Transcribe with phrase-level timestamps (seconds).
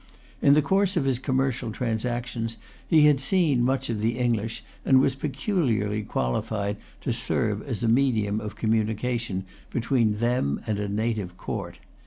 [0.41, 2.57] In the course of his commercial transactions,
[2.87, 7.87] he had seen much of the English, and was peculiarly qualified to serve as a
[7.87, 11.77] medium of communication between them and a native court.